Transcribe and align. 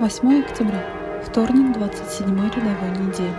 8 0.00 0.40
октября, 0.42 0.82
вторник 1.22 1.76
27 1.76 2.26
рядовой 2.26 3.06
недели. 3.06 3.34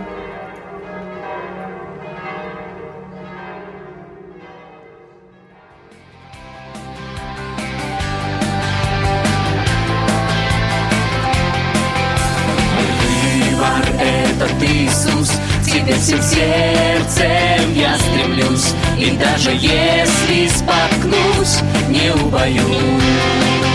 Выбор 13.50 13.84
этот 14.00 14.62
Иисус, 14.62 15.32
тебе 15.66 15.94
всем 15.94 16.22
сердцем 16.22 17.74
я 17.74 17.98
стремлюсь, 17.98 18.72
и 18.96 19.16
даже 19.16 19.50
если 19.50 20.46
споткнусь, 20.46 21.58
не 21.88 22.12
убоюсь. 22.24 23.71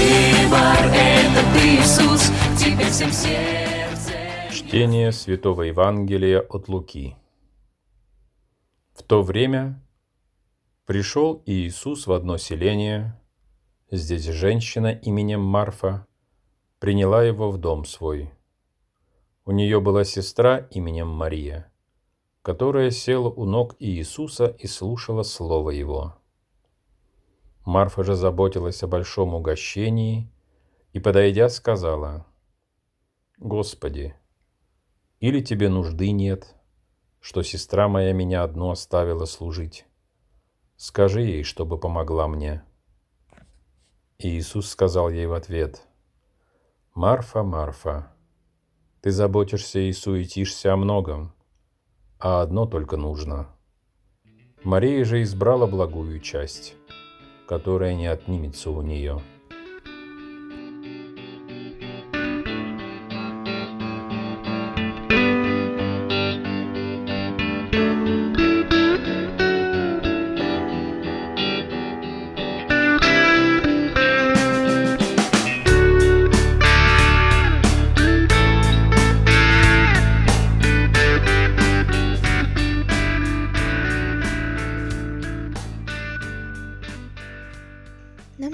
Выбор 0.00 0.90
этот 0.94 1.56
Иисус, 1.62 2.30
тебе 2.58 2.86
всем 2.86 3.12
сердцем. 3.12 4.14
Чтение 4.50 5.12
Святого 5.12 5.60
Евангелия 5.62 6.40
от 6.40 6.68
Луки. 6.68 7.16
В 8.94 9.02
то 9.02 9.22
время 9.22 9.78
пришел 10.86 11.42
Иисус 11.44 12.06
в 12.06 12.12
одно 12.12 12.38
селение. 12.38 13.20
Здесь 13.90 14.24
женщина 14.24 14.86
именем 14.86 15.42
Марфа 15.42 16.06
приняла 16.78 17.22
его 17.22 17.50
в 17.50 17.58
дом 17.58 17.84
свой. 17.84 18.30
У 19.44 19.50
нее 19.50 19.82
была 19.82 20.04
сестра 20.04 20.66
именем 20.70 21.08
Мария, 21.08 21.70
которая 22.40 22.90
села 22.90 23.28
у 23.28 23.44
ног 23.44 23.76
Иисуса 23.78 24.46
и 24.46 24.66
слушала 24.66 25.24
слово 25.24 25.70
его. 25.70 26.19
Марфа 27.64 28.02
же 28.02 28.14
заботилась 28.14 28.82
о 28.82 28.86
большом 28.86 29.34
угощении 29.34 30.30
и, 30.92 31.00
подойдя, 31.00 31.48
сказала, 31.48 32.26
«Господи, 33.38 34.14
или 35.20 35.40
тебе 35.40 35.68
нужды 35.68 36.10
нет, 36.10 36.54
что 37.20 37.42
сестра 37.42 37.88
моя 37.88 38.12
меня 38.12 38.42
одну 38.42 38.70
оставила 38.70 39.26
служить? 39.26 39.84
Скажи 40.76 41.22
ей, 41.22 41.42
чтобы 41.44 41.78
помогла 41.78 42.28
мне». 42.28 42.62
И 44.18 44.28
Иисус 44.38 44.68
сказал 44.68 45.10
ей 45.10 45.26
в 45.26 45.34
ответ, 45.34 45.86
«Марфа, 46.94 47.42
Марфа, 47.42 48.12
ты 49.00 49.10
заботишься 49.10 49.78
и 49.78 49.92
суетишься 49.92 50.72
о 50.72 50.76
многом, 50.76 51.32
а 52.18 52.42
одно 52.42 52.66
только 52.66 52.98
нужно. 52.98 53.48
Мария 54.62 55.04
же 55.04 55.22
избрала 55.22 55.66
благую 55.66 56.20
часть, 56.20 56.76
которая 57.50 57.96
не 57.96 58.06
отнимется 58.06 58.70
у 58.70 58.80
нее». 58.80 59.20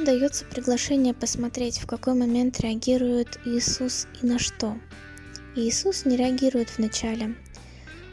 Дается 0.06 0.44
приглашение 0.44 1.12
посмотреть, 1.12 1.78
в 1.78 1.86
какой 1.86 2.14
момент 2.14 2.60
реагирует 2.60 3.40
Иисус 3.44 4.06
и 4.22 4.26
на 4.26 4.38
что. 4.38 4.78
Иисус 5.56 6.04
не 6.04 6.16
реагирует 6.16 6.78
вначале. 6.78 7.34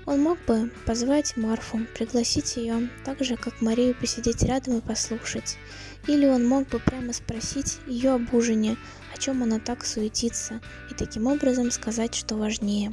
Он 0.07 0.19
мог 0.19 0.39
бы 0.47 0.71
позвать 0.87 1.37
Марфу, 1.37 1.81
пригласить 1.95 2.57
ее, 2.57 2.89
так 3.05 3.23
же, 3.23 3.37
как 3.37 3.61
Марию 3.61 3.93
посидеть 3.93 4.41
рядом 4.41 4.79
и 4.79 4.81
послушать. 4.81 5.57
Или 6.07 6.25
он 6.25 6.47
мог 6.47 6.67
бы 6.67 6.79
прямо 6.79 7.13
спросить 7.13 7.77
ее 7.85 8.13
об 8.13 8.33
ужине, 8.33 8.75
о 9.13 9.19
чем 9.19 9.43
она 9.43 9.59
так 9.59 9.85
суетится, 9.85 10.61
и 10.89 10.95
таким 10.95 11.27
образом 11.27 11.69
сказать, 11.69 12.15
что 12.15 12.35
важнее. 12.35 12.91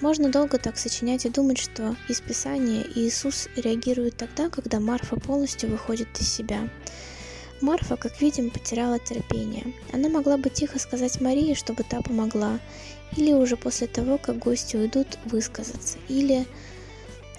Можно 0.00 0.30
долго 0.32 0.56
так 0.56 0.78
сочинять 0.78 1.26
и 1.26 1.30
думать, 1.30 1.58
что 1.58 1.94
из 2.08 2.22
Писания 2.22 2.86
Иисус 2.94 3.48
реагирует 3.54 4.16
тогда, 4.16 4.48
когда 4.48 4.80
Марфа 4.80 5.16
полностью 5.16 5.68
выходит 5.68 6.08
из 6.18 6.32
себя. 6.32 6.70
Марфа, 7.62 7.96
как 7.96 8.20
видим, 8.20 8.50
потеряла 8.50 8.98
терпение. 8.98 9.72
Она 9.92 10.08
могла 10.08 10.36
бы 10.36 10.50
тихо 10.50 10.78
сказать 10.78 11.20
Марии, 11.20 11.54
чтобы 11.54 11.84
та 11.84 12.02
помогла, 12.02 12.58
или 13.16 13.32
уже 13.32 13.56
после 13.56 13.86
того, 13.86 14.18
как 14.18 14.38
гости 14.38 14.76
уйдут, 14.76 15.18
высказаться, 15.24 15.98
или... 16.08 16.46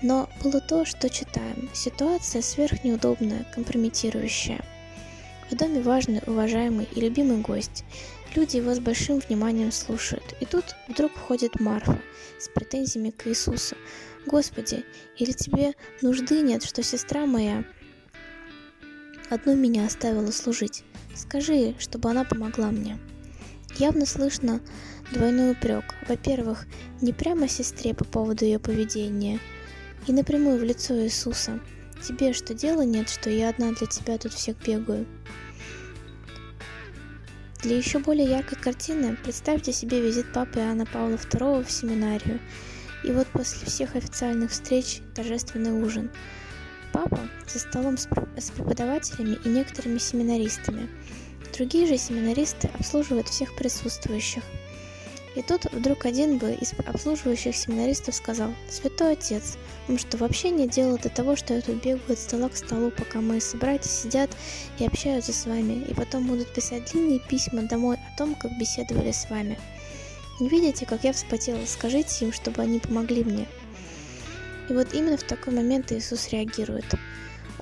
Но 0.01 0.29
было 0.44 0.59
то, 0.59 0.84
что 0.84 1.09
читаем. 1.09 1.69
Ситуация 1.73 2.41
сверхнеудобная, 2.41 3.45
компрометирующая. 3.56 4.61
В 5.50 5.56
доме 5.56 5.81
важный, 5.81 6.22
уважаемый 6.28 6.90
и 6.94 7.00
любимый 7.00 7.38
гость. 7.38 7.85
Люди 8.35 8.57
его 8.57 8.73
с 8.73 8.79
большим 8.79 9.19
вниманием 9.19 9.72
слушают. 9.72 10.35
И 10.41 10.45
тут 10.45 10.75
вдруг 10.90 11.13
входит 11.13 11.59
Марфа 11.59 12.01
с 12.38 12.50
претензиями 12.50 13.11
к 13.11 13.28
Иисусу. 13.28 13.78
«Господи, 14.25 14.84
или 15.17 15.31
тебе 15.31 15.73
нужды 16.01 16.41
нет, 16.41 16.63
что 16.63 16.84
сестра 16.84 17.25
моя 17.25 17.63
одну 19.34 19.56
меня 19.56 19.86
оставила 19.86 20.32
служить. 20.32 20.84
Скажи 21.16 21.76
чтобы 21.80 22.10
она 22.10 22.24
помогла 22.24 22.72
мне. 22.72 22.98
Явно 23.78 24.06
слышно 24.06 24.62
двойной 25.12 25.52
упрек. 25.52 25.84
Во-первых, 26.08 26.66
не 27.02 27.14
прямо 27.14 27.48
сестре 27.48 27.94
по 27.94 28.06
поводу 28.06 28.46
ее 28.46 28.60
поведения, 28.60 29.40
и 30.08 30.14
напрямую 30.14 30.60
в 30.60 30.64
лицо 30.64 30.96
Иисуса. 31.04 31.60
Тебе 32.08 32.34
что 32.34 32.54
дела 32.54 32.82
нет, 32.82 33.10
что 33.10 33.30
я 33.30 33.50
одна 33.50 33.72
для 33.72 33.88
тебя 33.88 34.18
тут 34.18 34.34
всех 34.34 34.58
бегаю? 34.58 35.06
Для 37.62 37.78
еще 37.78 38.00
более 38.00 38.30
яркой 38.30 38.58
картины 38.58 39.18
представьте 39.24 39.72
себе 39.72 40.02
визит 40.02 40.34
папы 40.34 40.60
Иоанна 40.60 40.86
Павла 40.86 41.16
II 41.16 41.64
в 41.64 41.72
семинарию. 41.72 42.40
И 43.06 43.12
вот 43.12 43.28
после 43.28 43.66
всех 43.68 43.96
официальных 43.96 44.52
встреч 44.52 45.02
торжественный 45.16 45.72
ужин– 45.72 46.12
папа 46.94 47.20
за 47.48 47.59
столом 47.59 47.98
с 47.98 48.52
преподавателями 48.52 49.38
и 49.44 49.50
некоторыми 49.50 49.98
семинаристами. 49.98 50.88
Другие 51.58 51.88
же 51.88 51.98
семинаристы 51.98 52.70
обслуживают 52.80 53.28
всех 53.28 53.56
присутствующих. 53.56 54.44
И 55.36 55.42
тут 55.42 55.66
вдруг 55.72 56.06
один 56.06 56.38
бы 56.38 56.53
из 56.53 56.74
обслуживающих 56.86 57.56
семинаристов 57.56 58.14
сказал, 58.14 58.53
«Святой 58.70 59.14
Отец, 59.14 59.58
вам 59.88 59.98
что, 59.98 60.18
вообще 60.18 60.52
не 60.52 60.68
дело 60.68 61.00
до 61.00 61.09
того, 61.09 61.36
что 61.36 61.56
я 61.56 61.62
тут 61.62 61.84
бегаю 61.84 62.14
от 62.14 62.20
стола 62.20 62.50
к 62.50 62.56
столу, 62.56 62.92
пока 62.92 63.20
мои 63.20 63.40
собратья 63.40 63.90
сидят 63.90 64.30
и 64.78 64.86
общаются 64.86 65.34
с 65.34 65.48
вами, 65.48 65.86
и 65.86 65.94
потом 65.96 66.28
будут 66.28 66.53
писать 66.53 66.92
длинные 66.92 67.20
письма 67.20 67.64
домой 67.64 67.98
о 67.98 68.18
том, 68.18 68.36
как 68.36 68.52
беседовали 68.59 69.12
с 69.12 69.28
вами? 69.30 69.58
Не 70.40 70.50
видите, 70.50 70.86
как 70.86 71.03
я 71.03 71.14
вспотела? 71.14 71.66
Скажите 71.66 72.26
им, 72.26 72.32
чтобы 72.32 72.62
они 72.62 72.80
помогли 72.80 73.24
мне». 73.24 73.48
И 74.69 74.74
вот 74.74 74.94
именно 74.94 75.18
в 75.18 75.24
такой 75.24 75.53
момент 75.53 75.91
Иисус 75.91 76.29
реагирует. 76.29 76.85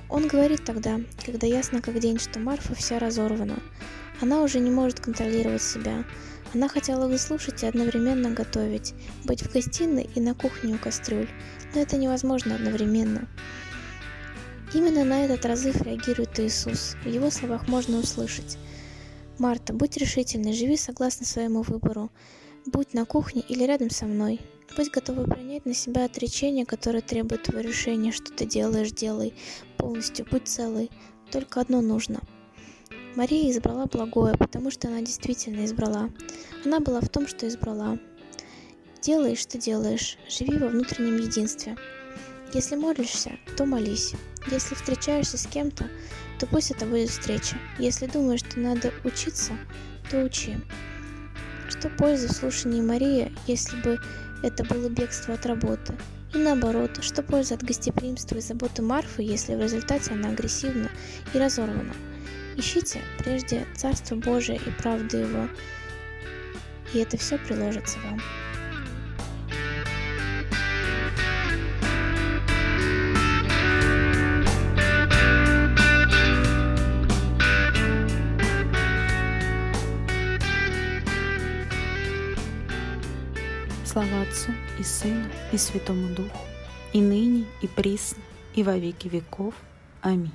Он 0.10 0.28
говорит 0.28 0.64
тогда, 0.66 1.00
когда 1.26 1.48
ясно 1.48 1.82
как 1.82 2.00
день, 2.00 2.20
что 2.20 2.40
Марфа 2.40 2.76
вся 2.76 3.00
разорвана. 3.00 3.60
Она 4.22 4.42
уже 4.42 4.60
не 4.60 4.70
может 4.70 5.00
контролировать 5.00 5.64
себя. 5.64 6.06
Она 6.54 6.68
хотела 6.68 7.08
выслушать 7.08 7.64
и 7.64 7.66
одновременно 7.66 8.32
готовить, 8.32 8.94
быть 9.24 9.42
в 9.42 9.52
гостиной 9.52 10.10
и 10.16 10.20
на 10.20 10.34
кухне 10.36 10.76
у 10.76 10.78
кастрюль, 10.78 11.30
но 11.74 11.82
это 11.82 11.96
невозможно 11.96 12.56
одновременно. 12.56 13.28
Именно 14.74 15.04
на 15.04 15.26
этот 15.26 15.46
разрыв 15.46 15.82
реагирует 15.82 16.40
Иисус. 16.40 16.96
В 17.04 17.08
его 17.08 17.30
словах 17.30 17.68
можно 17.68 17.98
услышать. 18.00 18.58
«Марта, 19.38 19.74
будь 19.74 19.98
решительной, 19.98 20.54
живи 20.54 20.78
согласно 20.78 21.26
своему 21.26 21.62
выбору. 21.62 22.12
Будь 22.66 22.94
на 22.94 23.06
кухне 23.06 23.42
или 23.48 23.64
рядом 23.64 23.90
со 23.90 24.06
мной. 24.06 24.40
Будь 24.76 24.90
готова 24.90 25.26
принять 25.26 25.66
на 25.66 25.74
себя 25.74 26.06
отречение, 26.06 26.66
которое 26.66 27.02
требует 27.02 27.44
твоего 27.44 27.68
решения, 27.68 28.12
что 28.12 28.32
ты 28.32 28.46
делаешь, 28.46 28.92
делай. 28.92 29.34
Полностью, 29.78 30.26
будь 30.30 30.48
целой. 30.48 30.90
Только 31.30 31.60
одно 31.60 31.82
нужно. 31.82 32.22
Мария 33.16 33.52
избрала 33.52 33.86
благое, 33.88 34.36
потому 34.38 34.72
что 34.72 34.88
она 34.88 35.02
действительно 35.02 35.66
избрала. 35.66 36.10
Она 36.64 36.80
была 36.80 37.02
в 37.02 37.10
том, 37.10 37.28
что 37.28 37.48
избрала. 37.48 38.00
Делай, 39.02 39.36
что 39.36 39.58
делаешь. 39.58 40.18
Живи 40.30 40.58
во 40.58 40.68
внутреннем 40.68 41.18
единстве. 41.18 41.76
Если 42.54 42.76
молишься, 42.76 43.32
то 43.58 43.66
молись. 43.66 44.14
Если 44.50 44.76
встречаешься 44.76 45.38
с 45.38 45.48
кем-то, 45.48 45.90
то 46.40 46.48
пусть 46.48 46.72
это 46.72 46.86
будет 46.86 47.10
встреча. 47.10 47.58
Если 47.78 48.08
думаешь, 48.08 48.40
что 48.42 48.60
надо 48.60 48.94
учиться, 49.04 49.54
то 50.10 50.24
учи. 50.24 50.56
Что 51.70 51.90
пользы 51.90 52.28
в 52.28 52.32
слушании 52.32 52.82
Марии, 52.82 53.32
если 53.48 53.80
бы 53.82 54.00
это 54.44 54.64
было 54.64 54.90
бегство 54.90 55.34
от 55.34 55.46
работы. 55.46 55.94
И 56.34 56.38
наоборот, 56.38 57.04
что 57.04 57.24
польза 57.24 57.56
от 57.56 57.64
гостеприимства 57.64 58.38
и 58.38 58.42
заботы 58.42 58.82
Марфы, 58.82 59.22
если 59.22 59.56
в 59.56 59.62
результате 59.62 60.14
она 60.14 60.30
агрессивна 60.30 60.90
и 61.34 61.38
разорвана? 61.38 61.94
Ищите 62.56 63.02
прежде 63.18 63.66
Царство 63.76 64.16
Божие 64.16 64.58
и 64.58 64.82
правду 64.82 65.18
Его, 65.18 65.48
и 66.94 67.00
это 67.00 67.18
все 67.18 67.38
приложится 67.38 67.98
вам. 68.00 68.20
Слава 83.92 84.22
Отцу 84.22 84.54
и 84.80 84.84
Сыну 84.84 85.26
и 85.52 85.58
Святому 85.58 86.16
Духу, 86.16 86.40
и 86.94 87.02
ныне, 87.02 87.44
и 87.62 87.68
присно, 87.68 88.24
и 88.56 88.64
во 88.64 88.78
веки 88.78 89.10
веков. 89.10 89.54
Аминь. 90.02 90.32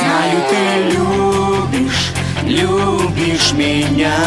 Знаю, 0.00 0.42
ты 0.50 0.90
любишь, 0.90 2.10
любишь 2.42 3.52
меня 3.52 4.18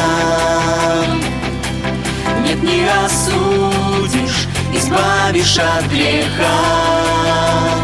Нет, 2.45 2.63
не 2.63 2.87
осудишь, 3.03 4.47
избавишь 4.73 5.59
от 5.59 5.85
греха 5.87 7.82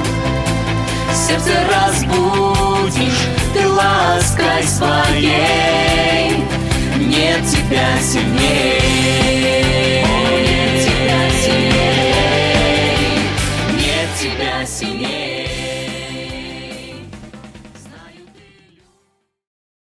Сердце 1.30 1.54
разбудишь, 1.72 3.28
ты 3.54 3.68
лаской 3.68 4.64
своей. 4.64 6.44
Нет 6.98 7.46
тебя 7.46 8.02
сильней 8.02 8.89